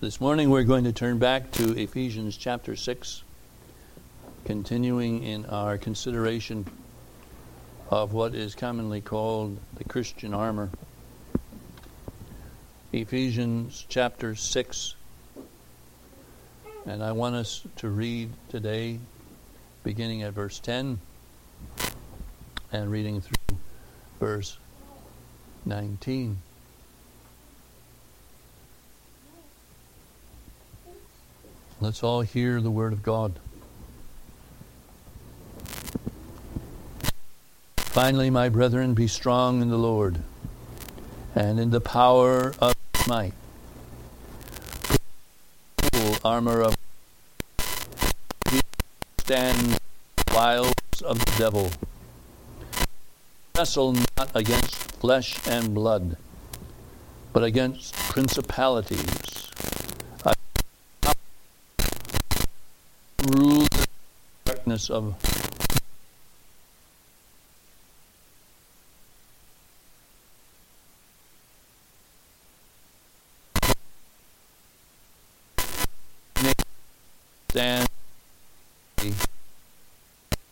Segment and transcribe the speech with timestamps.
[0.00, 3.22] This morning we're going to turn back to Ephesians chapter 6,
[4.44, 6.66] continuing in our consideration
[7.90, 10.68] of what is commonly called the Christian armor.
[12.92, 14.96] Ephesians chapter 6,
[16.86, 18.98] and I want us to read today,
[19.84, 20.98] beginning at verse 10
[22.72, 23.58] and reading through
[24.18, 24.58] verse
[25.64, 26.36] 19.
[31.84, 33.38] Let's all hear the word of God.
[37.76, 40.20] Finally, my brethren, be strong in the Lord
[41.34, 43.34] and in the power of his might.
[45.76, 46.74] Full armor of
[49.18, 49.78] stand
[50.32, 50.72] wiles
[51.04, 51.70] of the devil.
[53.54, 56.16] Wrestle not against flesh and blood,
[57.34, 59.34] but against principalities
[63.28, 63.66] rule
[64.44, 65.14] the darkness of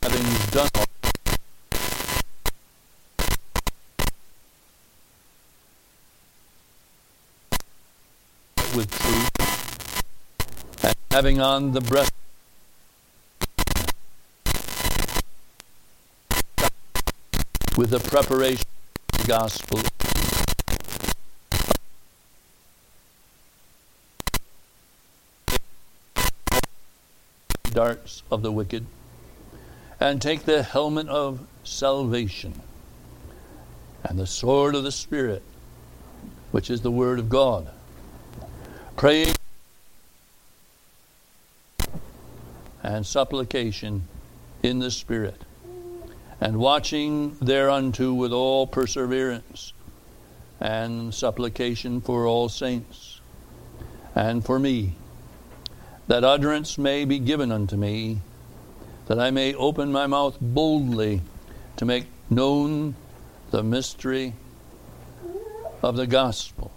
[0.03, 0.71] having done
[8.75, 12.22] with truth and having on the breast
[17.83, 18.65] with the preparation
[19.13, 19.81] of the gospel.
[27.73, 28.87] Darts of the wicked,
[29.99, 32.61] and take the helmet of salvation
[34.05, 35.43] and the sword of the Spirit,
[36.53, 37.69] which is the Word of God.
[38.97, 39.35] Praying
[42.81, 44.07] and supplication
[44.63, 45.43] in the Spirit
[46.43, 49.73] and watching thereunto with all perseverance
[50.59, 53.21] and supplication for all saints
[54.17, 54.97] and for me,
[56.09, 58.19] that utterance may be given unto me,
[59.07, 61.21] that I may open my mouth boldly
[61.77, 62.97] to make known
[63.53, 64.35] the mystery
[65.81, 66.73] of the gospel.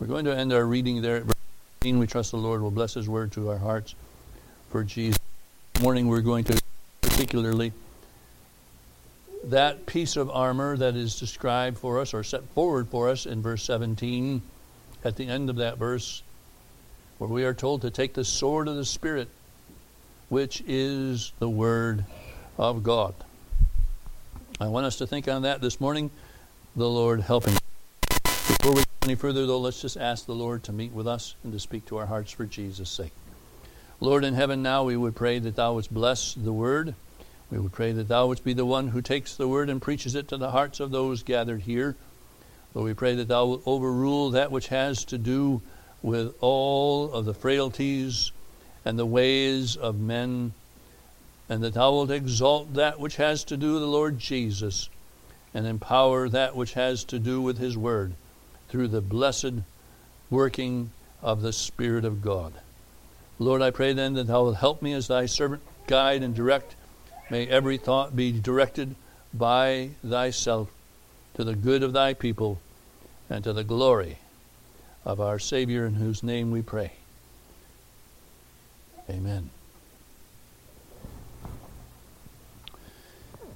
[0.00, 1.34] We're going to end our reading there at verse
[1.82, 2.00] 18.
[2.00, 3.94] We trust the Lord will bless His word to our hearts
[4.70, 5.20] for Jesus.
[5.74, 6.60] This morning we're going to
[7.00, 7.72] particularly
[9.46, 13.42] that piece of armor that is described for us or set forward for us in
[13.42, 14.42] verse 17,
[15.04, 16.22] at the end of that verse,
[17.18, 19.28] where we are told to take the sword of the Spirit,
[20.28, 22.04] which is the Word
[22.58, 23.14] of God.
[24.60, 26.10] I want us to think on that this morning,
[26.74, 27.56] the Lord helping.
[28.24, 31.36] Before we go any further, though, let's just ask the Lord to meet with us
[31.44, 33.12] and to speak to our hearts for Jesus' sake.
[34.00, 36.94] Lord in heaven, now we would pray that Thou wouldst bless the Word
[37.50, 40.14] we would pray that Thou wouldst be the one who takes the word and preaches
[40.14, 41.94] it to the hearts of those gathered here.
[42.74, 45.62] Lord, we pray that Thou wilt overrule that which has to do
[46.02, 48.32] with all of the frailties
[48.84, 50.52] and the ways of men,
[51.48, 54.88] and that Thou wilt exalt that which has to do with the Lord Jesus,
[55.54, 58.14] and empower that which has to do with His Word
[58.68, 59.54] through the blessed
[60.30, 60.90] working
[61.22, 62.52] of the Spirit of God.
[63.38, 66.74] Lord, I pray then that Thou wilt help me as Thy servant, guide and direct
[67.28, 68.94] May every thought be directed
[69.34, 70.68] by thyself
[71.34, 72.60] to the good of thy people
[73.28, 74.18] and to the glory
[75.04, 76.92] of our Savior, in whose name we pray.
[79.10, 79.50] Amen.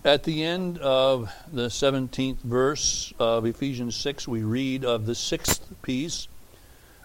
[0.05, 5.69] At the end of the 17th verse of Ephesians 6, we read of the sixth
[5.83, 6.27] piece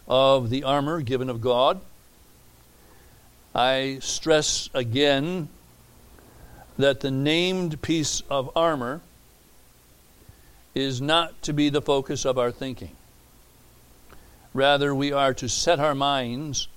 [0.08, 1.82] of the armor given of God.
[3.54, 5.50] I stress again
[6.78, 9.02] that the named piece of armor
[10.74, 12.96] is not to be the focus of our thinking.
[14.54, 16.68] Rather, we are to set our minds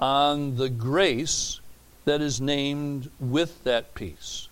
[0.00, 1.60] on the grace
[2.04, 4.48] that is named with that piece.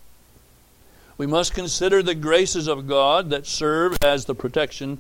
[1.19, 4.99] We must consider the graces of God that serve as the protection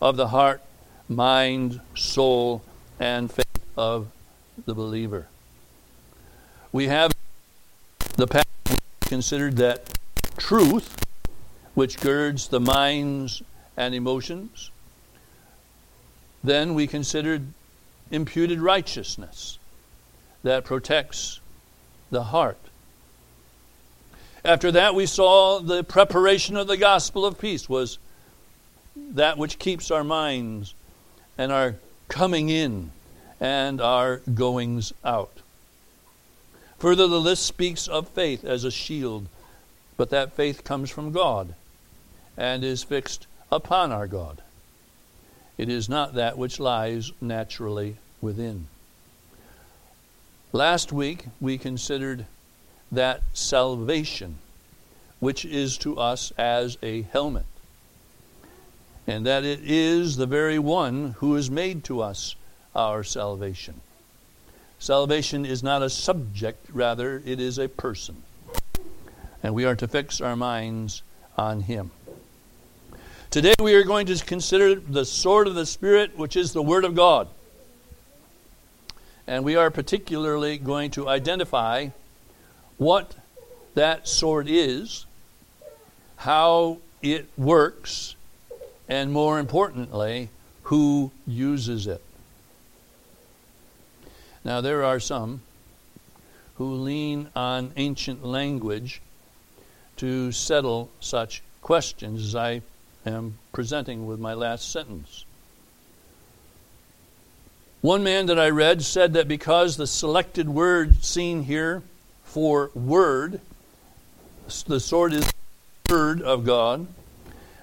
[0.00, 0.60] of the heart,
[1.08, 2.62] mind, soul,
[2.98, 4.08] and faith of
[4.66, 5.28] the believer.
[6.72, 7.12] We have
[8.16, 8.26] the
[9.14, 9.96] considered that
[10.36, 10.98] truth,
[11.74, 13.44] which girds the minds
[13.76, 14.72] and emotions.
[16.42, 17.46] Then we considered
[18.10, 19.60] imputed righteousness
[20.42, 21.38] that protects
[22.10, 22.58] the heart.
[24.44, 27.98] After that, we saw the preparation of the gospel of peace was
[28.96, 30.74] that which keeps our minds
[31.38, 31.76] and our
[32.08, 32.90] coming in
[33.38, 35.38] and our goings out.
[36.84, 39.26] Further, the list speaks of faith as a shield,
[39.96, 41.54] but that faith comes from God
[42.36, 44.42] and is fixed upon our God.
[45.56, 48.66] It is not that which lies naturally within.
[50.52, 52.26] Last week we considered
[52.92, 54.36] that salvation,
[55.20, 57.46] which is to us as a helmet,
[59.06, 62.36] and that it is the very one who is made to us
[62.76, 63.80] our salvation.
[64.84, 68.22] Salvation is not a subject, rather, it is a person.
[69.42, 71.02] And we are to fix our minds
[71.38, 71.90] on Him.
[73.30, 76.84] Today we are going to consider the sword of the Spirit, which is the Word
[76.84, 77.28] of God.
[79.26, 81.88] And we are particularly going to identify
[82.76, 83.14] what
[83.72, 85.06] that sword is,
[86.16, 88.16] how it works,
[88.86, 90.28] and more importantly,
[90.64, 92.02] who uses it.
[94.44, 95.40] Now, there are some
[96.56, 99.00] who lean on ancient language
[99.96, 102.62] to settle such questions as I
[103.06, 105.24] am presenting with my last sentence.
[107.80, 111.82] One man that I read said that because the selected word seen here
[112.24, 113.40] for word,
[114.66, 116.86] the sword is the word of God,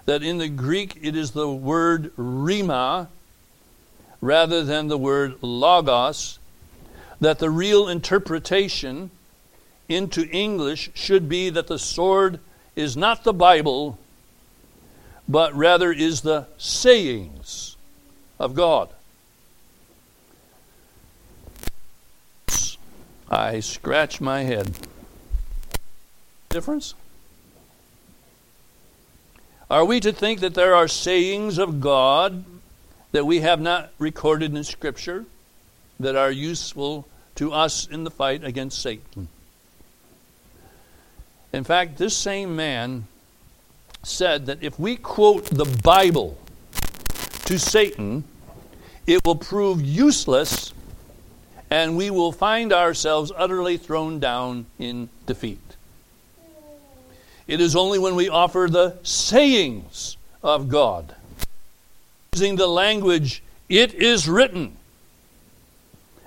[0.06, 3.08] that in the Greek it is the word rhema
[4.22, 6.38] rather than the word logos,
[7.22, 9.12] that the real interpretation
[9.88, 12.40] into English should be that the sword
[12.76, 14.00] is not the Bible,
[15.30, 17.78] but rather is the sayings
[18.40, 18.90] of God.
[23.30, 24.76] I scratch my head.
[26.50, 26.96] Difference?
[29.70, 32.44] Are we to think that there are sayings of God
[33.14, 35.26] that we have not recorded in Scripture
[36.00, 39.28] that are useful to us in the fight against Satan?
[41.54, 43.08] In fact, this same man
[44.04, 46.38] said that if we quote the Bible
[47.46, 48.24] to Satan,
[49.06, 50.74] it will prove useless
[51.70, 55.60] and we will find ourselves utterly thrown down in defeat.
[57.48, 61.16] It is only when we offer the sayings of God,
[62.34, 64.78] using the language, it is written,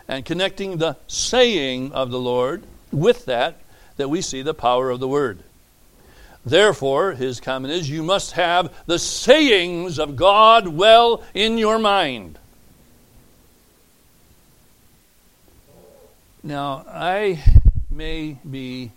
[0.08, 2.62] and connecting the saying of the Lord
[2.92, 3.56] with that,
[3.96, 5.42] that we see the power of the Word.
[6.44, 12.38] Therefore, his comment is, you must have the sayings of God well in your mind.
[16.42, 17.42] Now, I
[17.90, 18.90] may be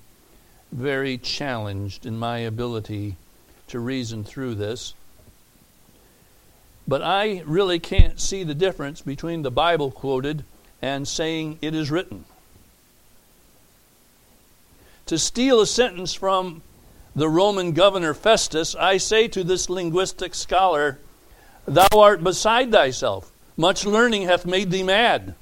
[0.73, 3.15] very challenged in my ability
[3.69, 4.93] to reason through this,
[6.85, 10.43] but I really can't see the difference between the Bible quoted
[10.81, 12.25] and saying it is written.
[15.07, 16.61] To steal a sentence from
[17.15, 20.99] the Roman governor Festus, I say to this linguistic scholar,
[21.65, 23.31] Thou art beside thyself.
[23.55, 25.35] Much learning hath made thee mad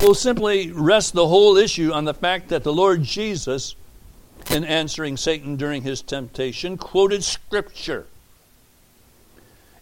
[0.00, 3.74] will simply rest the whole issue on the fact that the Lord Jesus,
[4.50, 8.06] in answering Satan during his temptation, quoted Scripture.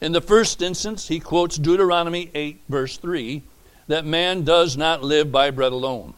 [0.00, 3.42] In the first instance, he quotes Deuteronomy 8, verse 3,
[3.88, 6.14] that man does not live by bread alone.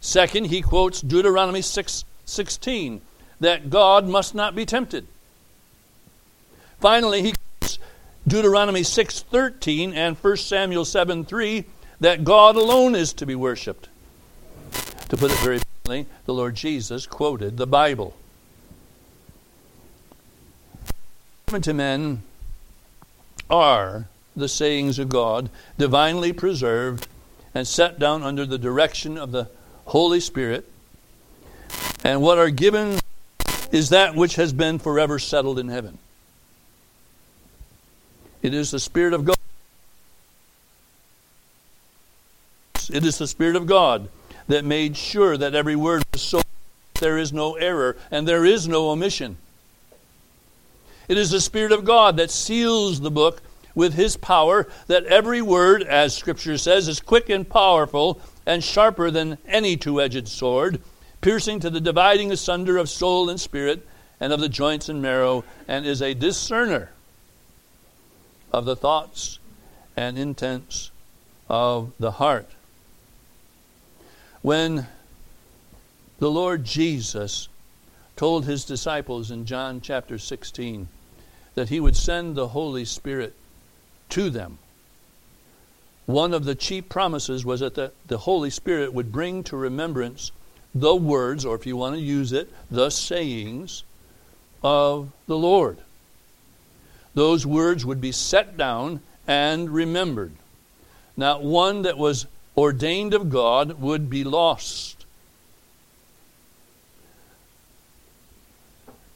[0.00, 3.00] Second, he quotes Deuteronomy 6, 16,
[3.40, 5.06] that God must not be tempted.
[6.80, 7.78] Finally, he quotes
[8.26, 11.64] Deuteronomy 6:13 and 1 Samuel 7:3
[12.00, 13.88] that God alone is to be worshiped.
[15.08, 18.14] To put it very plainly, the Lord Jesus quoted the Bible.
[20.86, 22.22] Given to men
[23.48, 27.08] are the sayings of God, divinely preserved
[27.54, 29.48] and set down under the direction of the
[29.86, 30.70] Holy Spirit.
[32.04, 33.00] And what are given
[33.72, 35.98] is that which has been forever settled in heaven.
[38.42, 39.38] It is the Spirit of God
[42.90, 44.08] It is the Spirit of God
[44.48, 46.42] that made sure that every word was so
[47.00, 49.36] there is no error and there is no omission.
[51.08, 53.42] It is the Spirit of God that seals the book
[53.74, 59.10] with His power, that every word, as Scripture says, is quick and powerful and sharper
[59.10, 60.82] than any two edged sword,
[61.22, 63.86] piercing to the dividing asunder of soul and spirit
[64.20, 66.90] and of the joints and marrow, and is a discerner
[68.52, 69.38] of the thoughts
[69.96, 70.90] and intents
[71.48, 72.48] of the heart.
[74.42, 74.86] When
[76.18, 77.48] the Lord Jesus
[78.16, 80.88] told his disciples in John chapter 16
[81.58, 83.34] that he would send the Holy Spirit
[84.10, 84.58] to them.
[86.06, 90.30] One of the chief promises was that the, the Holy Spirit would bring to remembrance
[90.72, 93.82] the words, or if you want to use it, the sayings
[94.62, 95.78] of the Lord.
[97.14, 100.34] Those words would be set down and remembered.
[101.16, 105.04] Not one that was ordained of God would be lost.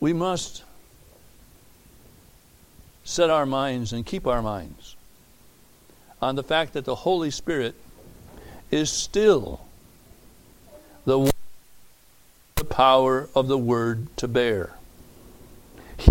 [0.01, 0.65] We must
[3.05, 4.97] set our minds and keep our minds
[6.21, 7.75] on the fact that the Holy Spirit
[8.71, 9.61] is still
[11.05, 11.33] the
[12.63, 14.75] the power of the Word to bear.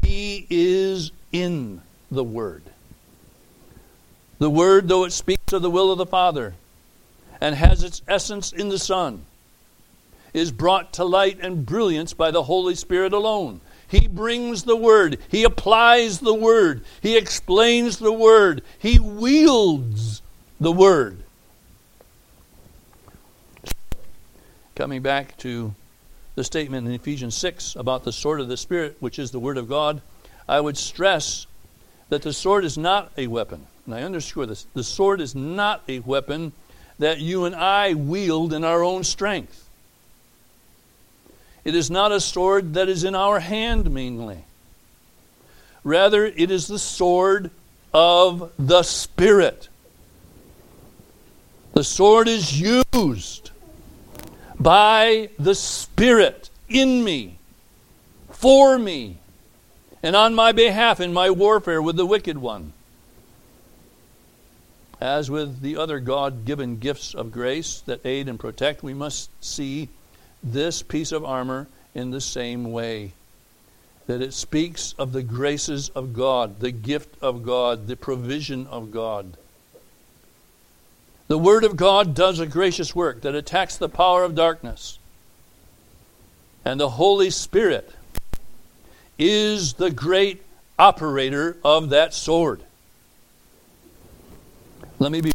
[0.03, 1.81] He is in
[2.11, 2.63] the Word.
[4.39, 6.55] The Word, though it speaks of the will of the Father
[7.39, 9.23] and has its essence in the Son,
[10.33, 13.61] is brought to light and brilliance by the Holy Spirit alone.
[13.91, 20.21] He brings the Word, He applies the Word, He explains the Word, He wields
[20.61, 21.21] the Word.
[24.75, 25.75] Coming back to
[26.35, 29.57] the statement in Ephesians 6 about the sword of the Spirit, which is the Word
[29.57, 30.01] of God,
[30.47, 31.45] I would stress
[32.07, 33.67] that the sword is not a weapon.
[33.85, 36.53] And I underscore this the sword is not a weapon
[36.97, 39.69] that you and I wield in our own strength.
[41.63, 44.45] It is not a sword that is in our hand mainly.
[45.83, 47.51] Rather, it is the sword
[47.93, 49.69] of the Spirit.
[51.73, 53.51] The sword is used
[54.59, 57.37] by the Spirit in me,
[58.29, 59.17] for me,
[60.03, 62.73] and on my behalf in my warfare with the wicked one.
[64.99, 69.29] As with the other God given gifts of grace that aid and protect, we must
[69.43, 69.89] see
[70.43, 73.13] this piece of armor in the same way.
[74.07, 78.91] That it speaks of the graces of God, the gift of God, the provision of
[78.91, 79.37] God.
[81.27, 84.99] The Word of God does a gracious work that attacks the power of darkness.
[86.65, 87.89] And the Holy Spirit
[89.17, 90.43] is the great
[90.77, 92.63] operator of that sword.
[94.99, 95.31] Let me be.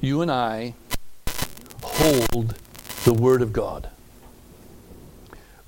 [0.00, 0.74] You and I
[2.02, 2.56] hold
[3.04, 3.88] the Word of God.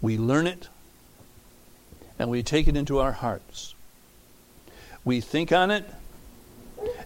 [0.01, 0.69] We learn it
[2.19, 3.77] and we take it into our hearts.
[5.05, 5.89] We think on it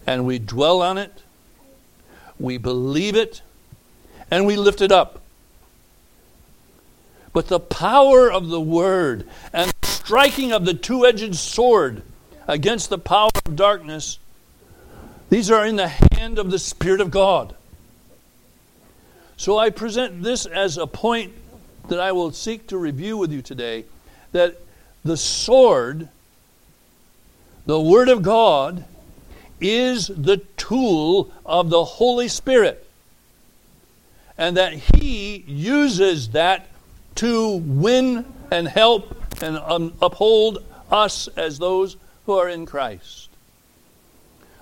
[0.07, 1.23] and we dwell on it.
[2.41, 3.43] We believe it
[4.31, 5.21] and we lift it up.
[7.35, 12.03] But the power of the Word and the striking of the two edged sword
[12.47, 14.19] against the power of darkness,
[15.29, 17.55] these are in the hand of the Spirit of God.
[19.39, 21.33] So I present this as a point
[21.89, 23.85] that I will seek to review with you today
[24.33, 24.61] that
[25.05, 26.09] the sword,
[27.65, 28.85] the Word of God,
[29.61, 32.85] is the tool of the Holy Spirit.
[34.37, 36.67] And that He uses that
[37.15, 43.29] to win and help and um, uphold us as those who are in Christ.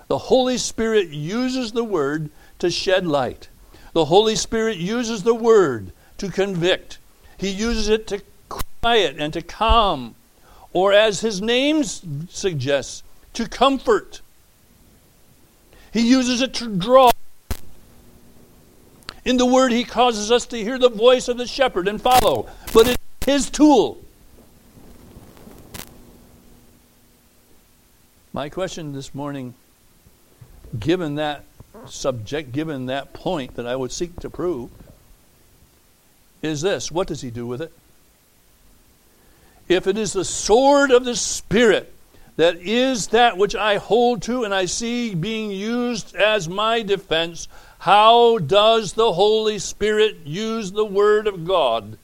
[0.07, 2.29] The Holy Spirit uses the Word
[2.59, 3.49] to shed light.
[3.93, 6.97] The Holy Spirit uses the Word to convict,
[7.37, 10.15] He uses it to quiet and to calm,
[10.73, 13.03] or as His name suggests,
[13.33, 14.21] to comfort.
[15.91, 17.11] He uses it to draw.
[19.25, 22.47] In the Word, He causes us to hear the voice of the shepherd and follow,
[22.73, 24.03] but it's His tool.
[28.33, 29.55] My question this morning,
[30.79, 31.43] given that
[31.85, 34.69] subject, given that point that I would seek to prove,
[36.41, 37.71] is this what does he do with it?
[39.67, 41.93] If it is the sword of the Spirit
[42.37, 47.47] that is that which I hold to and I see being used as my defense,
[47.79, 51.97] how does the Holy Spirit use the Word of God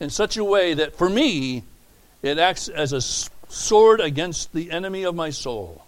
[0.00, 1.64] in such a way that for me
[2.22, 5.84] it acts as a sword against the enemy of my soul?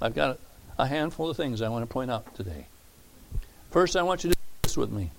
[0.00, 0.38] I've got
[0.78, 2.66] a handful of things I want to point out today.
[3.70, 5.10] First, I want you to do this with me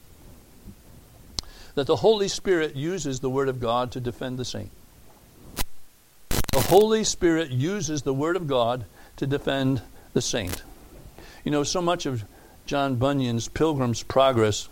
[1.75, 4.71] that the Holy Spirit uses the Word of God to defend the saint.
[6.51, 8.85] The Holy Spirit uses the Word of God
[9.17, 9.81] to defend
[10.13, 10.63] the saint.
[11.43, 12.23] You know, so much of
[12.65, 14.67] John Bunyan's Pilgrim's Progress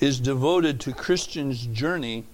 [0.00, 2.24] is devoted to Christian's journey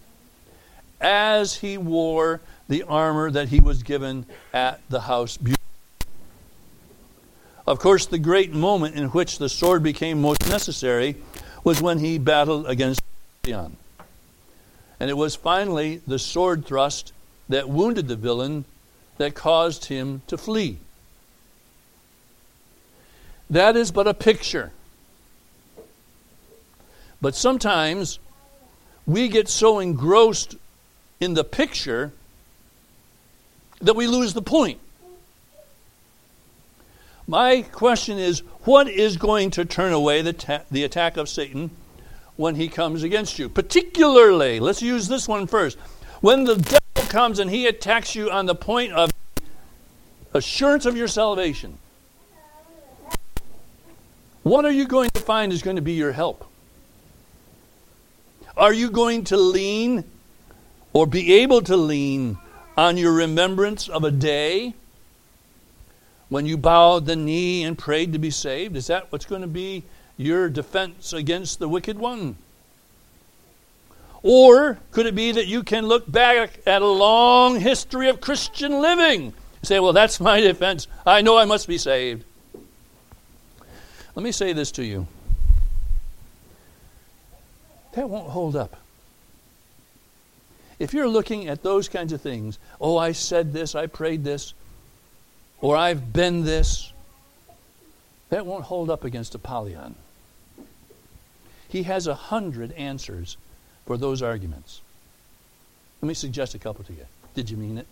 [1.01, 5.39] as he wore the armor that he was given at the house.
[7.69, 11.17] Of course, the great moment in which the sword became most necessary
[11.65, 13.03] was when he battled against
[13.43, 13.77] Apollyon.
[14.99, 17.13] And it was finally the sword thrust
[17.51, 18.65] that wounded the villain
[19.19, 20.79] that caused him to flee.
[23.51, 24.73] That is but a picture.
[27.21, 28.19] But sometimes
[29.07, 30.57] we get so engrossed
[31.21, 32.13] in the picture
[33.83, 34.81] that we lose the point.
[37.29, 41.71] My question is what is going to turn away the, ta- the attack of Satan
[42.37, 43.51] when he comes against you?
[43.51, 45.77] Particularly, let's use this one first.
[46.23, 49.11] When the devil comes and he attacks you on the point of
[50.33, 51.77] assurance of your salvation,
[54.43, 56.47] what are you going to find is going to be your help?
[58.57, 60.05] Are you going to lean
[60.95, 62.39] or be able to lean
[62.75, 64.73] on your remembrance of a day
[66.29, 68.77] when you bowed the knee and prayed to be saved?
[68.77, 69.85] Is that what's going to be
[70.17, 72.37] your defense against the wicked one?
[74.23, 78.81] Or could it be that you can look back at a long history of Christian
[78.81, 80.89] living and say, well, that's my defense.
[81.07, 82.25] I know I must be saved.
[84.15, 85.07] Let me say this to you
[87.99, 88.77] that won't hold up.
[90.79, 94.55] If you're looking at those kinds of things, oh, I said this, I prayed this,
[95.61, 96.93] or I've been this,
[98.31, 99.95] that won't hold up against Apollyon.
[101.69, 103.37] He has a hundred answers
[103.87, 104.81] for those arguments.
[106.01, 107.07] Let me suggest a couple to you.
[107.35, 107.87] Did you mean it?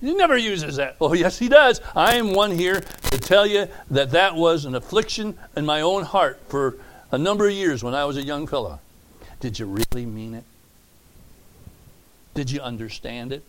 [0.00, 0.96] He never uses that.
[1.00, 1.80] Oh, yes, he does.
[1.94, 2.80] I am one here
[3.10, 6.76] to tell you that that was an affliction in my own heart for
[7.10, 8.80] a number of years when I was a young fellow.
[9.40, 10.44] Did you really mean it?
[12.34, 13.42] Did you understand it?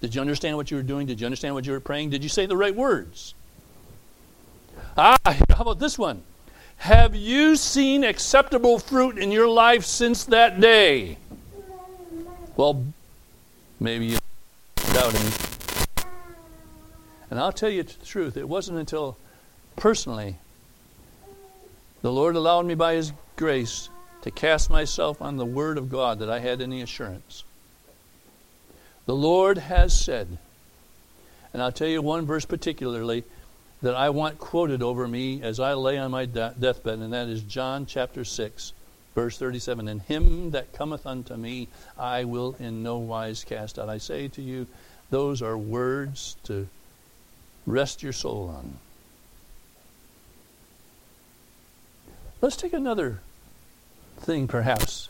[0.00, 1.06] Did you understand what you were doing?
[1.06, 2.10] Did you understand what you were praying?
[2.10, 3.34] Did you say the right words?
[4.96, 6.22] Ah, how about this one?
[6.78, 11.18] Have you seen acceptable fruit in your life since that day?
[12.56, 12.84] Well,
[13.78, 14.20] maybe you're
[14.92, 15.32] doubting.
[17.30, 19.18] And I'll tell you the truth, it wasn't until
[19.76, 20.36] personally
[22.02, 23.90] the Lord allowed me by His grace
[24.22, 27.44] to cast myself on the Word of God that I had any assurance.
[29.06, 30.38] The Lord has said,
[31.52, 33.24] and I'll tell you one verse particularly
[33.82, 37.42] that I want quoted over me as I lay on my deathbed, and that is
[37.42, 38.72] John chapter 6,
[39.14, 39.88] verse 37.
[39.88, 43.88] And him that cometh unto me, I will in no wise cast out.
[43.88, 44.66] I say to you,
[45.10, 46.68] those are words to
[47.66, 48.78] rest your soul on.
[52.40, 53.20] Let's take another
[54.18, 55.08] thing, perhaps,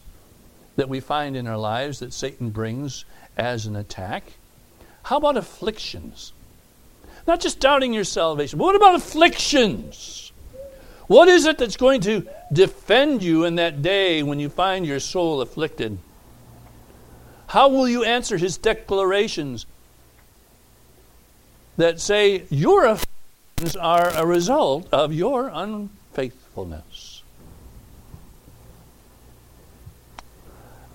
[0.76, 3.04] that we find in our lives that Satan brings
[3.40, 4.34] as an attack.
[5.02, 6.32] How about afflictions?
[7.26, 10.30] Not just doubting your salvation, but what about afflictions?
[11.06, 15.00] What is it that's going to defend you in that day when you find your
[15.00, 15.98] soul afflicted?
[17.48, 19.66] How will you answer his declarations
[21.78, 27.22] that say your afflictions are a result of your unfaithfulness?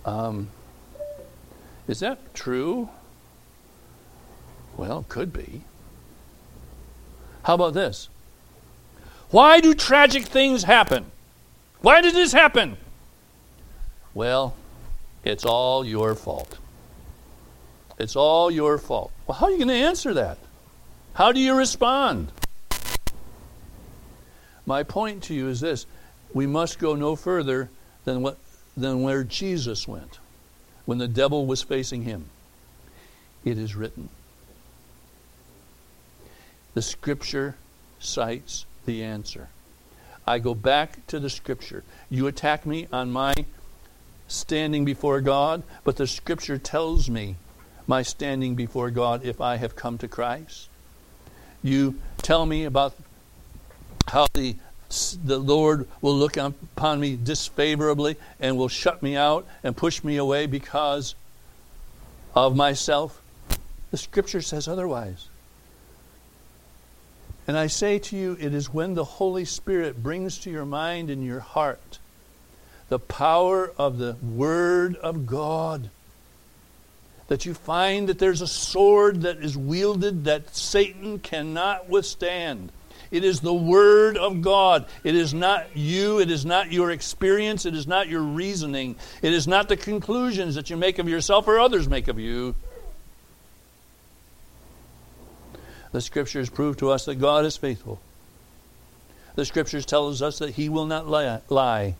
[0.05, 0.49] Um,
[1.87, 2.89] is that true?
[4.77, 5.61] Well, could be.
[7.43, 8.09] How about this?
[9.29, 11.05] Why do tragic things happen?
[11.81, 12.77] Why did this happen?
[14.13, 14.55] Well,
[15.23, 16.57] it's all your fault.
[17.99, 19.11] It's all your fault.
[19.27, 20.37] Well, how are you going to answer that?
[21.13, 22.31] How do you respond?
[24.65, 25.85] My point to you is this
[26.33, 27.69] we must go no further
[28.03, 28.37] than, what,
[28.75, 30.19] than where Jesus went
[30.85, 32.25] when the devil was facing him.
[33.43, 34.09] It is written.
[36.73, 37.55] The scripture
[37.99, 39.49] cites the answer.
[40.27, 41.83] I go back to the scripture.
[42.09, 43.33] You attack me on my
[44.27, 47.35] standing before God, but the scripture tells me
[47.87, 50.67] my standing before God if I have come to Christ.
[51.63, 52.95] You tell me about
[54.07, 54.55] how the
[54.89, 60.17] the Lord will look upon me disfavorably and will shut me out and push me
[60.17, 61.15] away because
[62.35, 63.21] of myself.
[63.91, 65.27] The scripture says otherwise.
[67.47, 71.09] And I say to you, it is when the Holy Spirit brings to your mind
[71.09, 71.99] and your heart
[72.89, 75.89] the power of the Word of God
[77.27, 82.71] that you find that there's a sword that is wielded that Satan cannot withstand.
[83.11, 84.85] It is the Word of God.
[85.03, 86.19] It is not you.
[86.19, 87.65] It is not your experience.
[87.65, 88.95] It is not your reasoning.
[89.21, 92.55] It is not the conclusions that you make of yourself or others make of you.
[95.91, 98.01] The Scriptures prove to us that God is faithful.
[99.35, 101.95] The Scriptures tell us that He will not lie.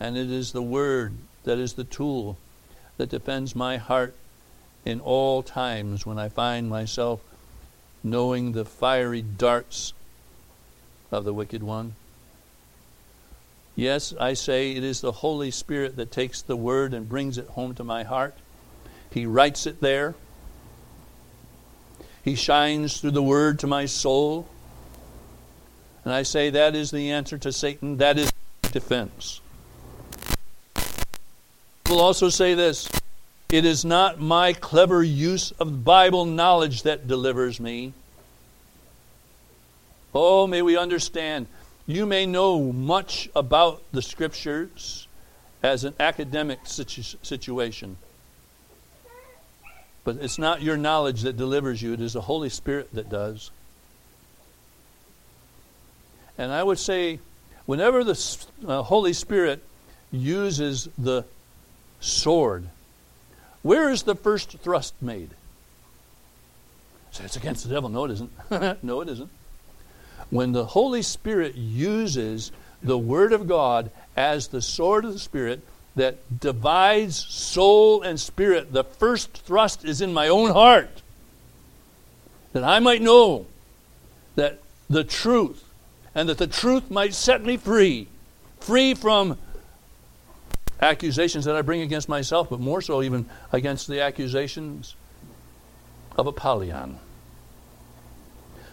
[0.00, 2.36] And it is the Word that is the tool
[2.96, 4.14] that defends my heart
[4.84, 7.20] in all times when I find myself
[8.02, 9.92] knowing the fiery darts
[11.10, 11.94] of the wicked one.
[13.74, 17.48] Yes, I say it is the Holy Spirit that takes the word and brings it
[17.48, 18.34] home to my heart.
[19.10, 20.14] He writes it there.
[22.22, 24.46] He shines through the word to my soul.
[26.04, 27.96] And I say that is the answer to Satan.
[27.96, 28.30] That is
[28.72, 29.40] defense.
[31.88, 32.88] We'll also say this
[33.52, 37.92] it is not my clever use of Bible knowledge that delivers me.
[40.14, 41.46] Oh, may we understand.
[41.86, 45.06] You may know much about the Scriptures
[45.62, 47.98] as an academic situ- situation.
[50.02, 53.50] But it's not your knowledge that delivers you, it is the Holy Spirit that does.
[56.38, 57.20] And I would say,
[57.66, 59.62] whenever the uh, Holy Spirit
[60.10, 61.26] uses the
[62.00, 62.68] sword,
[63.62, 65.30] where is the first thrust made?
[67.12, 67.88] Say, it's against the devil.
[67.88, 68.82] No, it isn't.
[68.82, 69.30] no, it isn't.
[70.30, 75.60] When the Holy Spirit uses the Word of God as the sword of the Spirit
[75.94, 81.02] that divides soul and spirit, the first thrust is in my own heart.
[82.52, 83.46] That I might know
[84.36, 85.64] that the truth,
[86.14, 88.08] and that the truth might set me free,
[88.60, 89.38] free from
[90.82, 94.96] accusations that I bring against myself, but more so even against the accusations
[96.18, 96.98] of Apollyon.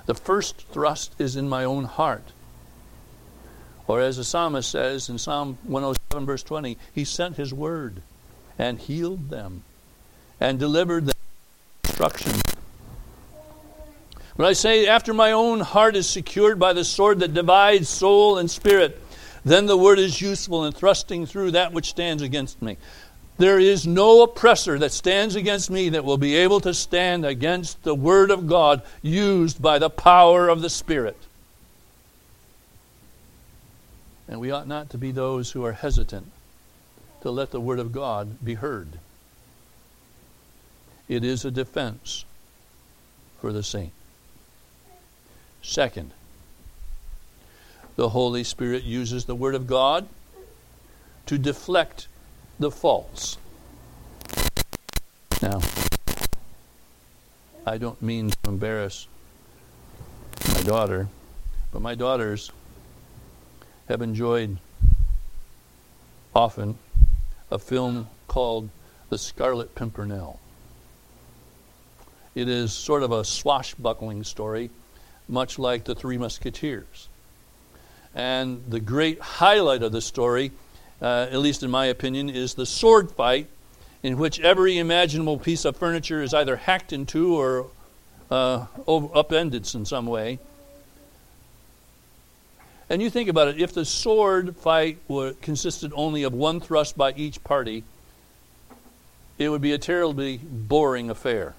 [0.08, 2.34] The first thrust is in my own heart.
[3.88, 8.02] Or as the psalmist says in Psalm 107, verse 20, he sent his word
[8.58, 9.64] and healed them
[10.40, 11.16] and delivered them
[11.84, 12.34] instruction.
[14.36, 18.38] When I say, after my own heart is secured by the sword that divides soul
[18.38, 19.00] and spirit,
[19.46, 22.78] then the word is useful in thrusting through that which stands against me.
[23.38, 27.84] There is no oppressor that stands against me that will be able to stand against
[27.84, 31.18] the word of God used by the power of the Spirit.
[34.28, 36.32] And we ought not to be those who are hesitant
[37.22, 39.00] to let the word of God be heard.
[41.08, 42.26] It is a defense
[43.40, 43.94] for the saint.
[45.62, 46.12] Second,
[48.00, 50.08] the Holy Spirit uses the Word of God
[51.26, 52.08] to deflect
[52.58, 53.38] the false.
[55.42, 55.60] Now,
[57.66, 59.06] I don't mean to embarrass
[60.54, 61.10] my daughter,
[61.74, 62.54] but my daughters
[63.90, 64.58] have enjoyed
[66.34, 66.78] often
[67.52, 68.70] a film called
[69.10, 70.40] The Scarlet Pimpernel.
[72.34, 74.70] It is sort of a swashbuckling story,
[75.28, 77.10] much like The Three Musketeers.
[78.16, 80.52] And the great highlight of the story,
[81.02, 83.48] uh, at least in my opinion, is the sword fight
[84.02, 87.68] in which every imaginable piece of furniture is either hacked in two or
[88.32, 90.40] uh, upended in some way.
[92.90, 96.98] And you think about it if the sword fight were, consisted only of one thrust
[96.98, 97.84] by each party,
[99.38, 101.54] it would be a terribly boring affair.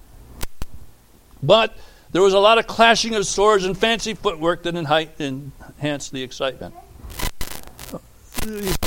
[1.41, 1.75] But
[2.11, 6.75] there was a lot of clashing of swords and fancy footwork that enhanced the excitement.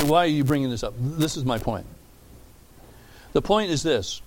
[0.02, 0.94] Why are you bringing this up?
[0.98, 1.86] This is my point.
[3.32, 4.20] The point is this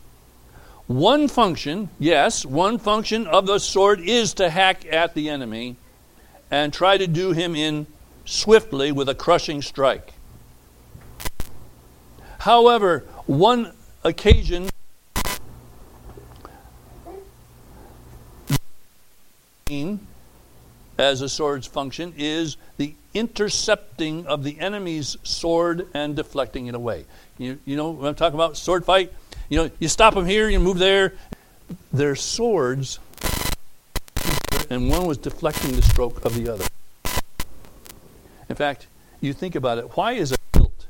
[0.87, 5.75] one function, yes, one function of the sword is to hack at the enemy
[6.49, 7.87] and try to do him in
[8.23, 10.13] swiftly with a crushing strike.
[12.39, 14.69] However, one occasion
[20.97, 27.05] as a sword's function is the intercepting of the enemy's sword and deflecting it away.
[27.37, 29.11] You, you know when I'm talking about sword fight?
[29.49, 31.13] You know, you stop them here, you move there.
[31.91, 32.99] They're swords,
[34.69, 36.65] and one was deflecting the stroke of the other.
[38.49, 38.87] In fact,
[39.19, 40.85] you think about it, why is a hilt?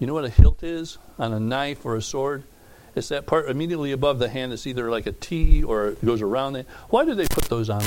[0.00, 2.42] You know what a hilt is on a knife or a sword?
[2.96, 6.22] It's that part immediately above the hand that's either like a T or it goes
[6.22, 6.66] around it.
[6.88, 7.84] Why do they put those on?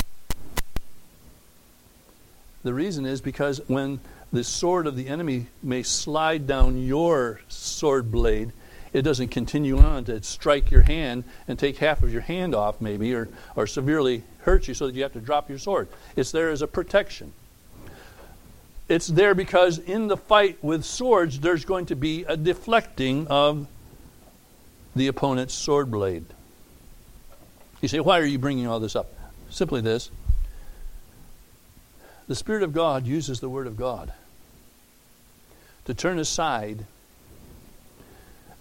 [2.61, 3.99] The reason is because when
[4.31, 8.51] the sword of the enemy may slide down your sword blade,
[8.93, 12.79] it doesn't continue on to strike your hand and take half of your hand off,
[12.79, 15.87] maybe, or, or severely hurt you so that you have to drop your sword.
[16.15, 17.33] It's there as a protection.
[18.87, 23.67] It's there because in the fight with swords, there's going to be a deflecting of
[24.99, 26.25] the opponent's sword blade.
[27.81, 29.13] You say, why are you bringing all this up?
[29.49, 30.11] Simply this
[32.27, 34.13] the Spirit of God uses the Word of God
[35.85, 36.85] to turn aside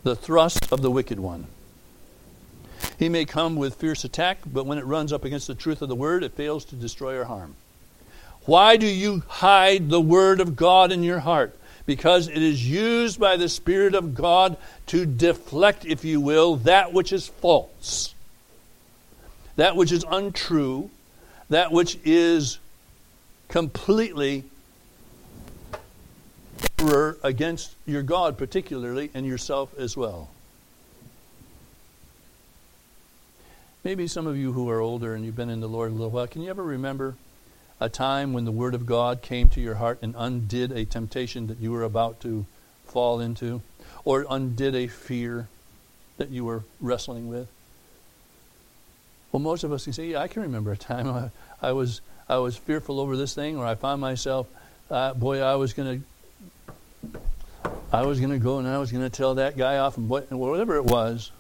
[0.05, 1.47] the thrust of the wicked one.
[2.99, 5.89] He may come with fierce attack, but when it runs up against the truth of
[5.89, 7.57] the word, it fails to destroy or harm.
[8.47, 11.59] Why do you hide the word of God in your heart?
[11.89, 16.93] Because it is used by the Spirit of God to deflect, if you will, that
[16.93, 18.15] which is false,
[19.57, 20.91] that which is untrue,
[21.49, 22.59] that which is
[23.49, 24.45] completely
[26.79, 30.29] error against your God, particularly, and yourself as well.
[33.83, 36.11] Maybe some of you who are older and you've been in the Lord a little
[36.11, 37.17] while, can you ever remember
[37.81, 41.47] a time when the Word of God came to your heart and undid a temptation
[41.47, 42.47] that you were about to
[42.87, 43.63] fall into?
[44.05, 45.49] Or undid a fear
[46.17, 47.49] that you were wrestling with?
[49.31, 52.01] Well, most of us can say, yeah, I can remember a time I, I was
[52.29, 54.47] I was fearful over this thing, or I found myself,
[54.91, 56.05] uh, boy, I was going
[57.13, 57.21] to,
[57.91, 60.09] I was going to go and I was going to tell that guy off, and
[60.09, 61.31] whatever it was.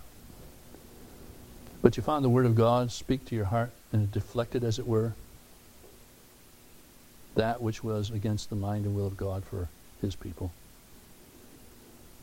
[1.83, 4.79] But you found the Word of God speak to your heart, and it deflected, as
[4.79, 5.13] it were,
[7.39, 9.69] that which was against the mind and will of God for
[10.03, 10.51] His people.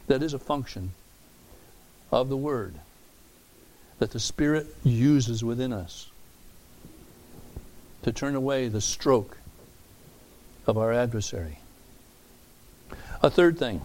[0.07, 0.91] That is a function
[2.11, 2.75] of the Word
[3.97, 6.09] that the Spirit uses within us
[8.03, 9.37] to turn away the stroke
[10.67, 11.59] of our adversary.
[13.23, 13.81] A third thing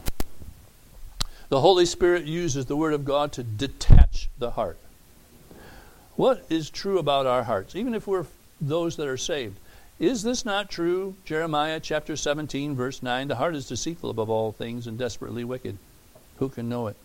[1.49, 4.79] the Holy Spirit uses the Word of God to detach the heart.
[6.16, 8.27] What is true about our hearts, even if we're
[8.61, 9.61] those that are saved?
[10.00, 11.14] Is this not true?
[11.26, 15.76] Jeremiah chapter 17, verse 9 The heart is deceitful above all things and desperately wicked.
[16.38, 16.96] Who can know it?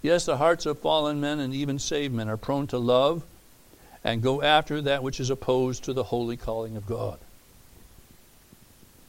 [0.00, 3.24] Yes, the hearts of fallen men and even saved men are prone to love
[4.04, 7.18] and go after that which is opposed to the holy calling of God.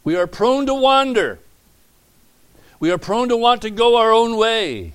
[0.04, 1.38] We are prone to wander.
[2.80, 4.94] We are prone to want to go our own way.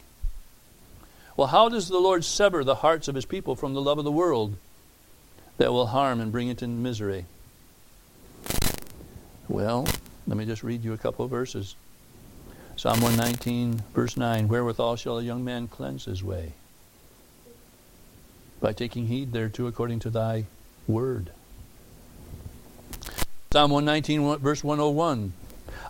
[1.36, 4.04] Well, how does the Lord sever the hearts of his people from the love of
[4.04, 4.56] the world
[5.58, 7.26] that will harm and bring it into misery?
[9.52, 9.86] Well,
[10.26, 11.76] let me just read you a couple of verses.
[12.76, 16.54] Psalm 119, verse 9 Wherewithal shall a young man cleanse his way?
[18.62, 20.46] by taking heed thereto according to thy
[20.88, 21.32] word.
[23.52, 25.34] Psalm 119, verse 101.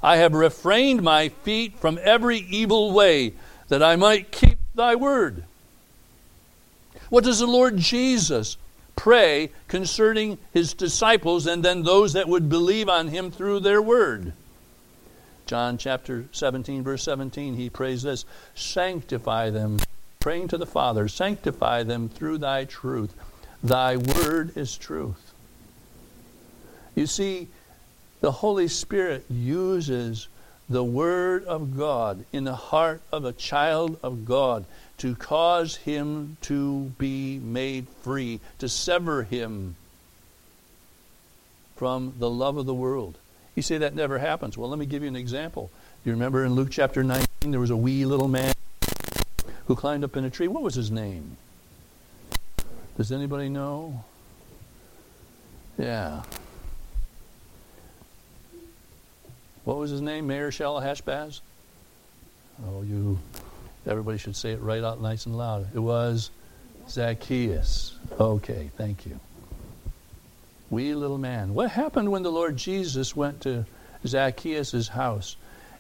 [0.03, 3.35] I have refrained my feet from every evil way
[3.69, 5.45] that I might keep thy word.
[7.11, 8.57] What does the Lord Jesus
[9.03, 14.33] pray concerning his disciples and then those that would believe on him through their word?
[15.45, 19.81] John chapter 17, verse 17, he prays this Sanctify them
[20.21, 23.13] praying to the Father, sanctify them through thy truth.
[23.61, 25.33] Thy word is truth.
[26.95, 27.49] You see,
[28.21, 30.29] the Holy Spirit uses
[30.71, 34.65] the Word of God in the heart of a child of God
[34.99, 39.77] to cause him to be made free, to sever him
[41.77, 43.17] from the love of the world.
[43.55, 44.57] You say that never happens.
[44.57, 45.71] Well, let me give you an example.
[46.05, 48.55] Do you remember in Luke chapter 19, there was a wee little man
[49.67, 50.49] who climbed up in a tree.
[50.49, 51.37] What was his name?
[52.97, 54.05] Does anybody know?
[55.79, 56.23] Yeah.
[59.65, 60.27] What was his name?
[60.27, 61.41] Maher-shalal-hash-baz?
[62.67, 63.19] Oh, you.
[63.87, 65.69] Everybody should say it right out nice and loud.
[65.75, 66.31] It was
[66.89, 67.97] Zacchaeus.
[68.19, 69.19] Okay, thank you.
[70.71, 71.55] Wee little man.
[71.55, 73.67] What happened when the Lord Jesus went to
[74.07, 75.37] Zacchaeus' house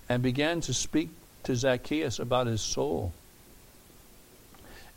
[0.08, 1.10] and began to speak
[1.44, 3.12] to Zacchaeus about his soul?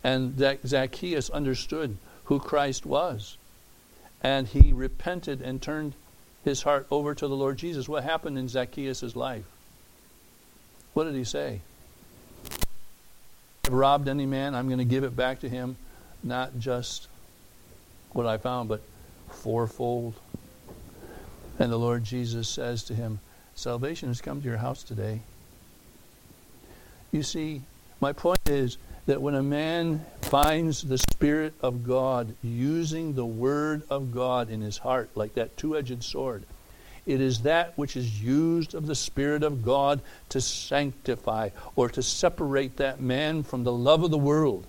[0.04, 3.38] And Zacchaeus understood who Christ was.
[4.22, 5.94] And he repented and turned
[6.44, 7.88] his heart over to the Lord Jesus.
[7.88, 9.46] What happened in Zacchaeus' life?
[10.94, 11.62] What did he say?
[13.66, 15.76] I've robbed any man, I'm going to give it back to him,
[16.22, 17.08] not just
[18.12, 18.84] what I found, but
[19.32, 20.14] fourfold.
[21.58, 23.20] And the Lord Jesus says to him,
[23.56, 25.22] Salvation has come to your house today.
[27.12, 27.64] You see,
[28.00, 33.82] my point is that when a man finds the Spirit of God using the Word
[33.90, 36.44] of God in his heart, like that two edged sword,
[37.06, 42.02] it is that which is used of the Spirit of God to sanctify or to
[42.02, 44.66] separate that man from the love of the world.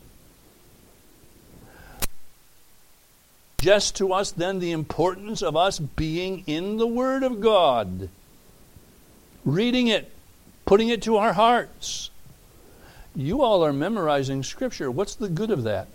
[3.58, 8.10] Just to us, then, the importance of us being in the Word of God,
[9.44, 10.12] reading it,
[10.66, 12.10] putting it to our hearts
[13.16, 14.90] you all are memorizing Scripture.
[14.90, 15.88] What's the good of that?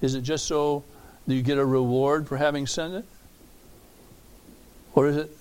[0.00, 0.82] Is it just so
[1.26, 3.04] you get a reward for having sent it?
[4.94, 5.36] Or is it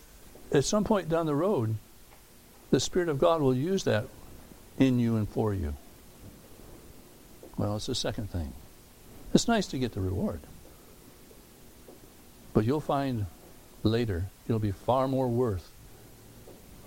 [0.51, 1.75] at some point down the road,
[2.71, 4.05] the Spirit of God will use that
[4.77, 5.75] in you and for you?
[7.57, 8.53] Well, it's the second thing.
[9.33, 10.39] It's nice to get the reward.
[12.53, 13.25] But you'll find
[13.83, 15.69] later it'll be far more worth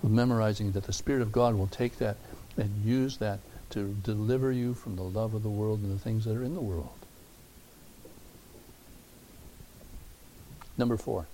[0.03, 2.17] memorizing that the Spirit of God will take that
[2.57, 3.39] and use that
[3.71, 6.53] to deliver you from the love of the world and the things that are in
[6.53, 6.89] the world.
[10.77, 11.27] Number four,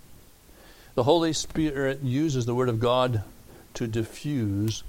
[0.99, 3.23] the Holy Spirit uses the Word of God
[3.73, 4.83] to diffuse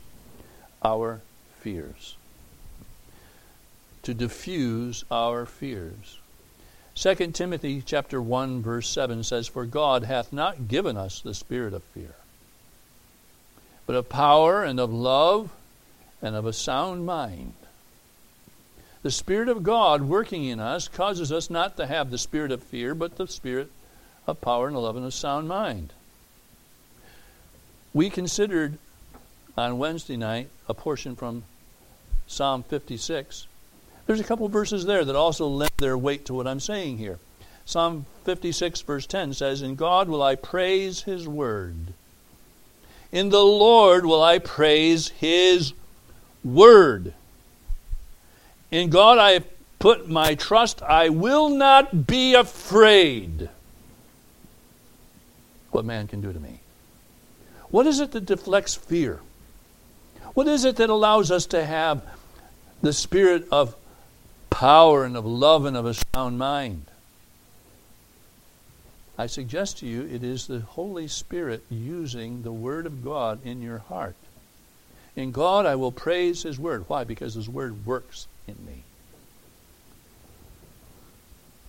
[0.82, 1.20] our
[1.60, 2.16] fears.
[4.02, 6.18] To diffuse our fears.
[6.96, 11.72] 2 Timothy chapter 1 verse 7 says for God hath not given us the spirit
[11.72, 12.16] of fear
[13.86, 15.52] but of power and of love
[16.20, 17.54] and of a sound mind.
[19.02, 22.64] The Spirit of God working in us causes us not to have the spirit of
[22.64, 23.70] fear, but the spirit
[24.26, 25.92] of power and love and a sound mind.
[27.92, 28.78] We considered
[29.56, 31.42] on Wednesday night a portion from
[32.26, 33.46] Psalm 56.
[34.06, 37.18] There's a couple verses there that also lend their weight to what I'm saying here.
[37.64, 41.76] Psalm 56, verse 10 says, In God will I praise his word.
[43.12, 45.72] In the Lord will I praise his
[46.44, 47.12] word.
[48.70, 49.44] In God I
[49.80, 50.82] put my trust.
[50.82, 53.48] I will not be afraid
[55.70, 56.59] what man can do to me.
[57.70, 59.20] What is it that deflects fear?
[60.34, 62.02] What is it that allows us to have
[62.82, 63.76] the spirit of
[64.48, 66.86] power and of love and of a sound mind?
[69.18, 73.60] I suggest to you it is the Holy Spirit using the Word of God in
[73.60, 74.16] your heart.
[75.14, 76.84] In God I will praise His Word.
[76.88, 77.04] Why?
[77.04, 78.82] Because His Word works in me.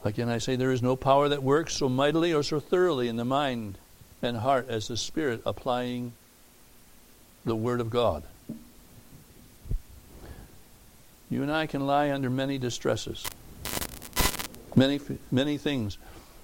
[0.04, 3.18] Again, I say there is no power that works so mightily or so thoroughly in
[3.18, 3.78] the mind
[4.22, 6.14] and heart as the Spirit applying
[7.46, 8.24] the Word of God.
[11.30, 13.26] You and I can lie under many distresses,
[14.76, 15.00] many,
[15.32, 15.98] many things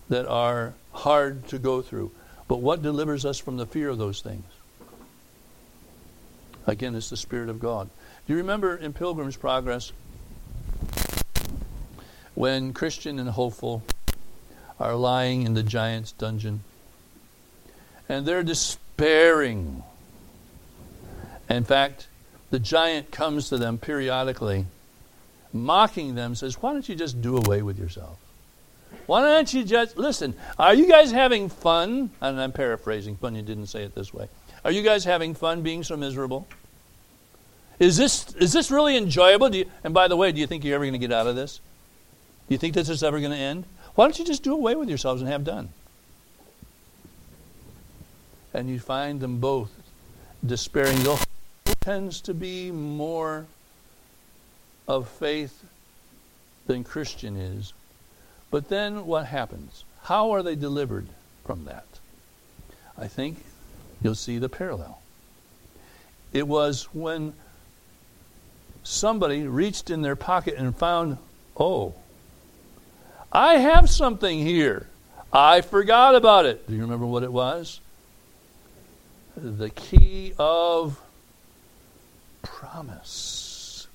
[0.10, 2.12] that are hard to go through.
[2.48, 4.46] But what delivers us from the fear of those things?
[6.66, 7.90] Again, it's the Spirit of God.
[8.26, 9.92] Do you remember in Pilgrim's Progress
[12.36, 13.84] when Christian and Hopeful
[14.80, 16.64] are lying in the giant's dungeon
[18.10, 19.84] and they're despairing?
[21.50, 22.08] In fact,
[22.50, 24.66] the giant comes to them periodically,
[25.54, 28.18] mocking them, says, Why don't you just do away with yourself?
[29.06, 30.34] Why don't you just listen?
[30.60, 32.10] Are you guys having fun?
[32.22, 33.16] And I'm paraphrasing.
[33.16, 34.28] Bunyan didn't say it this way.
[34.66, 36.48] Are you guys having fun being so miserable?
[37.80, 39.54] Is this is this really enjoyable?
[39.56, 41.36] You, and by the way, do you think you're ever going to get out of
[41.36, 41.60] this?
[42.48, 43.66] Do you think this is ever going to end?
[43.96, 45.70] Why don't you just do away with yourselves and have done?
[48.58, 49.70] And you find them both
[50.44, 50.98] despairing.
[51.04, 51.24] The
[51.80, 53.46] tends to be more
[54.88, 55.64] of faith
[56.66, 57.74] than Christian is.
[58.50, 59.86] But then what happens?
[60.06, 61.06] How are they delivered
[61.46, 61.86] from that?
[62.98, 63.44] I think
[64.02, 65.02] you'll see the parallel.
[66.34, 67.34] It was when
[68.82, 71.20] somebody reached in their pocket and found,
[71.58, 71.94] oh,
[73.32, 74.88] I have something here.
[75.32, 76.68] I forgot about it.
[76.68, 77.82] Do you remember what it was?
[79.38, 81.00] The key of
[82.42, 83.88] promise.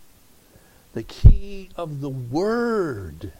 [0.94, 3.32] The key of the word.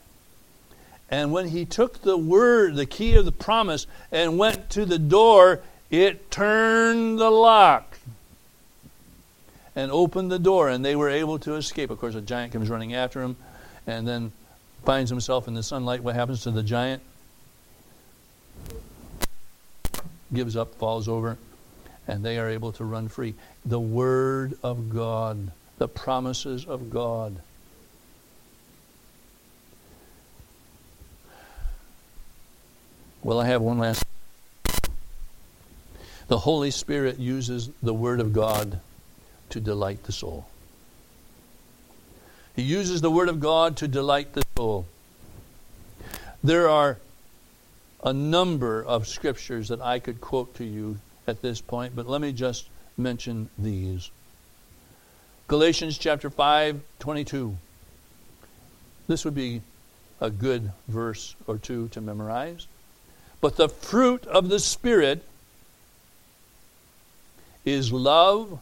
[1.09, 4.99] And when he took the word, the key of the promise, and went to the
[4.99, 5.61] door,
[5.91, 7.99] it turned the lock
[9.77, 11.91] and opened the door, and they were able to escape.
[11.91, 13.37] Of course, a giant comes running after him
[13.87, 14.33] and then
[14.85, 16.03] finds himself in the sunlight.
[16.03, 17.01] What happens to the giant?
[20.33, 21.39] Gives up, falls over,
[22.13, 23.35] and they are able to run free.
[23.65, 27.37] The Word of God, the promises of God.
[33.23, 34.05] Well, I have one last.
[36.29, 38.81] The Holy Spirit uses the Word of God
[39.49, 40.47] to delight the soul.
[42.55, 44.85] He uses the Word of God to delight the soul.
[46.45, 46.99] There are
[48.05, 52.21] a number of scriptures that I could quote to you at this point, but let
[52.21, 54.11] me just mention these.
[55.49, 57.57] Galatians chapter 5, 22.
[59.07, 59.63] This would be
[60.21, 62.67] a good verse or two to memorize.
[63.41, 65.25] But the fruit of the Spirit
[67.65, 68.61] is love,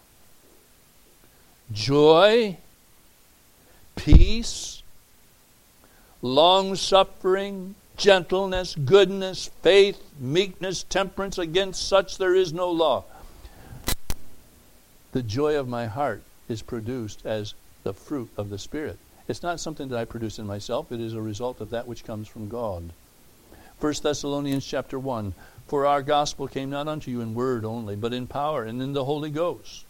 [1.71, 2.57] joy,
[3.95, 4.83] peace,
[6.23, 11.37] long suffering, gentleness, goodness, faith, meekness, temperance.
[11.39, 13.05] Against such there is no law.
[15.13, 18.99] The joy of my heart is produced as the fruit of the Spirit.
[19.29, 22.05] It's not something that I produce in myself, it is a result of that which
[22.05, 22.91] comes from God.
[23.79, 25.35] 1 Thessalonians chapter 1
[25.67, 28.93] For our gospel came not unto you in word only, but in power and in
[28.93, 29.85] the Holy Ghost,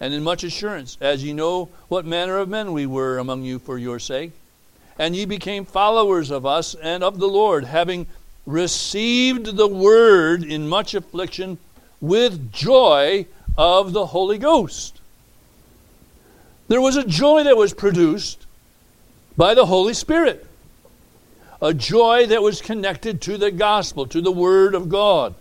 [0.00, 3.58] and in much assurance, as ye know what manner of men we were among you
[3.58, 4.32] for your sake.
[4.98, 8.06] And ye became followers of us and of the Lord, having
[8.46, 11.58] received the word in much affliction
[12.00, 13.26] with joy
[13.56, 15.00] of the Holy Ghost.
[16.68, 18.46] There was a joy that was produced
[19.36, 20.46] by the Holy Spirit,
[21.60, 25.34] a joy that was connected to the gospel, to the Word of God.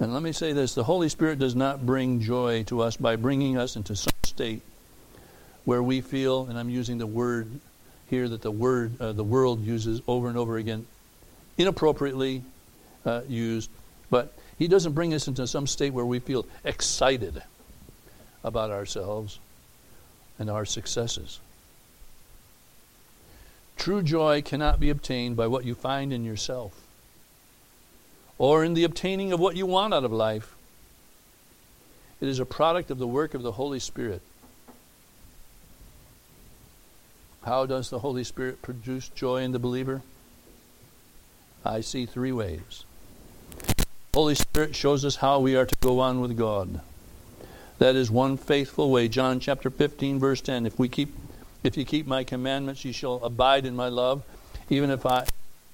[0.00, 3.16] And let me say this the Holy Spirit does not bring joy to us by
[3.16, 4.62] bringing us into some state
[5.68, 7.46] where we feel, and I'm using the word
[8.08, 10.86] here that the word uh, the world uses over and over again,
[11.58, 12.42] inappropriately
[13.04, 13.68] uh, used,
[14.08, 17.42] but He doesn't bring us into some state where we feel excited
[18.42, 19.40] about ourselves
[20.38, 21.38] and our successes.
[23.76, 26.72] True joy cannot be obtained by what you find in yourself
[28.38, 30.54] or in the obtaining of what you want out of life.
[32.22, 34.22] It is a product of the work of the Holy Spirit.
[37.48, 40.02] How does the Holy Spirit produce joy in the believer?
[41.64, 42.84] I see three ways.
[44.12, 46.82] Holy Spirit shows us how we are to go on with God.
[47.78, 49.08] That is one faithful way.
[49.08, 50.66] John chapter 15 verse 10.
[50.66, 51.14] If we keep
[51.64, 54.24] if you keep my commandments, you shall abide in my love,
[54.68, 55.24] even if I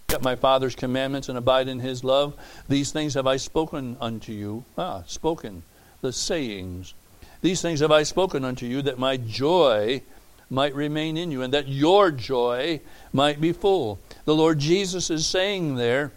[0.07, 2.37] kept my Father's commandments and abide in his love.
[2.69, 4.65] These things have I spoken unto you.
[4.79, 5.65] Ah, spoken.
[6.03, 6.95] The sayings.
[7.43, 10.03] These things have I spoken unto you that my joy
[10.51, 12.81] might remain in you and that your joy
[13.13, 13.99] might be full.
[14.25, 16.13] The Lord Jesus is saying there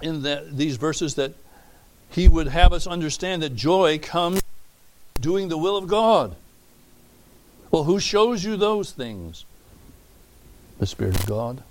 [0.00, 1.34] in the, these verses that
[2.10, 4.42] he would have us understand that joy comes
[5.20, 6.36] doing the will of God.
[7.70, 9.46] Well, who shows you those things?
[10.78, 11.62] The Spirit of God.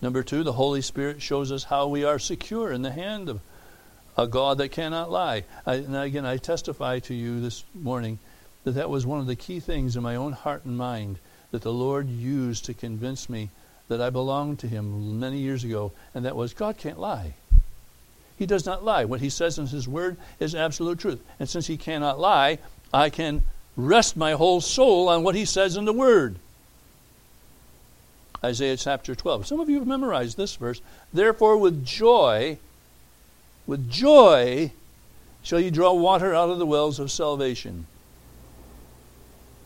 [0.00, 3.40] Number two, the Holy Spirit shows us how we are secure in the hand of
[4.16, 5.44] a God that cannot lie.
[5.66, 8.18] I, and again, I testify to you this morning
[8.64, 11.18] that that was one of the key things in my own heart and mind
[11.50, 13.50] that the Lord used to convince me
[13.88, 17.34] that I belonged to Him many years ago, and that was God can't lie.
[18.40, 19.04] He does not lie.
[19.04, 21.20] What he says in his word is absolute truth.
[21.38, 22.58] And since he cannot lie,
[22.90, 23.42] I can
[23.76, 26.36] rest my whole soul on what he says in the word.
[28.42, 29.46] Isaiah chapter 12.
[29.46, 30.80] Some of you have memorized this verse.
[31.12, 32.56] Therefore, with joy,
[33.66, 34.72] with joy,
[35.42, 37.86] shall you draw water out of the wells of salvation.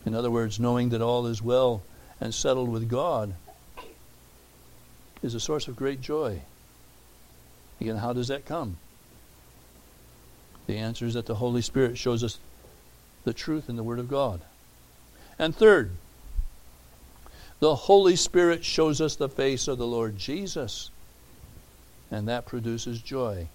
[0.05, 1.81] In other words, knowing that all is well
[2.21, 3.33] and settled with God
[5.21, 6.41] is a source of great joy.
[7.81, 8.77] Again, how does that come?
[10.67, 12.39] The answer is that the Holy Spirit shows us
[13.23, 14.41] the truth in the Word of God.
[15.37, 15.91] And third,
[17.59, 20.91] the Holy Spirit shows us the face of the Lord Jesus,
[22.11, 23.47] and that produces joy.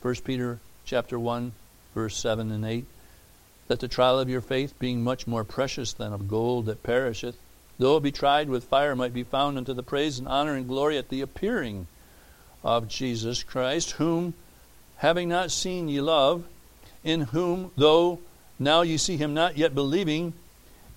[0.00, 1.52] 1 Peter chapter 1,
[1.94, 2.84] verse 7 and 8
[3.68, 7.36] that the trial of your faith, being much more precious than of gold that perisheth,
[7.78, 10.66] though it be tried with fire, might be found unto the praise and honor and
[10.66, 11.86] glory at the appearing
[12.64, 14.34] of Jesus Christ, whom,
[14.96, 16.44] having not seen, ye love,
[17.04, 18.18] in whom, though
[18.58, 20.32] now ye see him not yet believing,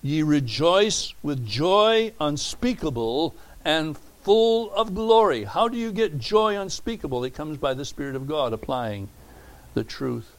[0.02, 5.44] ye rejoice with joy unspeakable and full of glory.
[5.44, 7.22] How do you get joy unspeakable?
[7.24, 9.08] It comes by the Spirit of God applying
[9.74, 10.36] the truth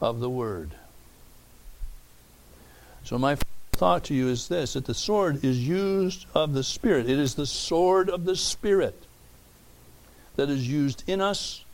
[0.00, 0.72] of the Word.
[3.08, 3.38] So, my
[3.72, 7.36] thought to you is this that the sword is used of the Spirit, it is
[7.36, 9.06] the sword of the Spirit
[10.36, 11.64] that is used in us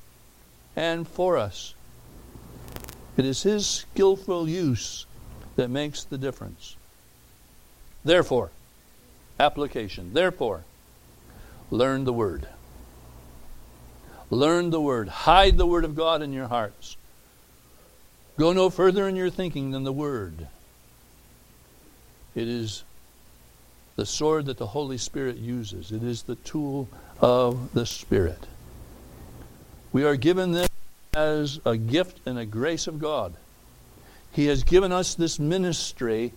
[0.76, 1.74] and for us.
[3.16, 5.07] It is His skillful use
[5.57, 6.76] that makes the difference.
[8.05, 8.53] Therefore,
[9.41, 10.14] application.
[10.14, 10.62] Therefore,
[11.68, 12.47] learn the Word.
[14.30, 15.09] Learn the Word.
[15.09, 16.97] Hide the Word of God in your hearts.
[18.39, 20.47] Go no further in your thinking than the Word.
[22.35, 22.85] It is
[23.97, 26.89] the sword that the Holy Spirit uses, it is the tool
[27.20, 28.47] of the Spirit.
[29.93, 30.68] We are given this
[31.14, 33.35] as a gift and a grace of God.
[34.32, 36.32] He has given us this ministry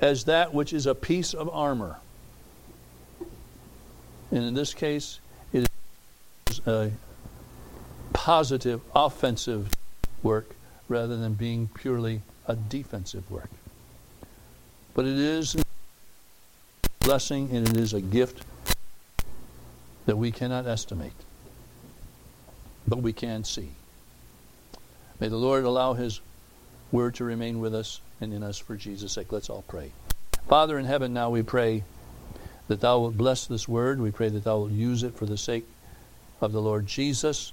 [0.00, 1.98] as that which is a piece of armor.
[4.30, 5.20] And in this case,
[5.52, 5.68] it
[6.50, 6.90] is a
[8.14, 9.68] positive, offensive
[10.22, 10.54] work
[10.88, 13.50] rather than being purely a defensive work.
[14.94, 15.62] But it is a
[17.00, 18.44] blessing and it is a gift
[20.06, 21.12] that we cannot estimate
[22.86, 23.70] but we can see.
[25.20, 26.20] May the Lord allow His
[26.92, 29.32] word to remain with us and in us for Jesus' sake.
[29.32, 29.92] Let's all pray.
[30.48, 31.84] Father in heaven, now we pray
[32.68, 34.00] that thou wilt bless this word.
[34.00, 35.66] We pray that thou wilt use it for the sake
[36.40, 37.52] of the Lord Jesus.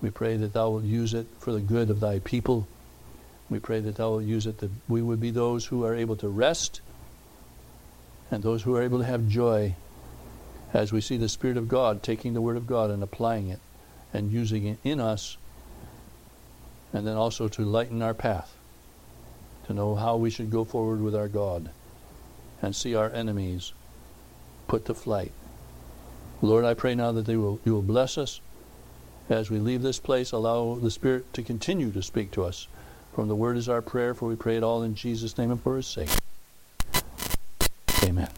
[0.00, 2.66] We pray that thou wilt use it for the good of thy people.
[3.50, 6.16] We pray that thou wilt use it that we would be those who are able
[6.16, 6.80] to rest
[8.30, 9.74] and those who are able to have joy
[10.72, 13.60] as we see the Spirit of God taking the Word of God and applying it
[14.12, 15.36] and using it in us,
[16.92, 18.56] and then also to lighten our path,
[19.66, 21.70] to know how we should go forward with our God
[22.62, 23.72] and see our enemies
[24.66, 25.32] put to flight.
[26.42, 28.40] Lord, I pray now that they will, you will bless us
[29.28, 30.32] as we leave this place.
[30.32, 32.68] Allow the Spirit to continue to speak to us.
[33.14, 35.62] From the Word is our prayer, for we pray it all in Jesus' name and
[35.62, 36.10] for His sake.
[38.02, 38.28] Amen.